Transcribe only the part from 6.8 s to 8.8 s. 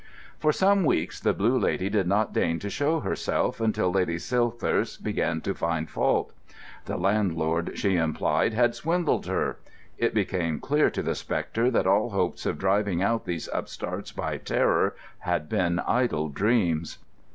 The landlord, she implied, had